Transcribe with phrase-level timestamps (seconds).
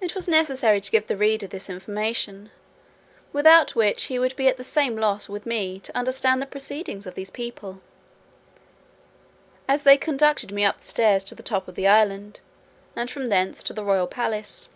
[0.00, 2.52] It was necessary to give the reader this information,
[3.32, 7.04] without which he would be at the same loss with me to understand the proceedings
[7.04, 7.80] of these people,
[9.66, 12.38] as they conducted me up the stairs to the top of the island,
[12.94, 14.68] and from thence to the royal palace.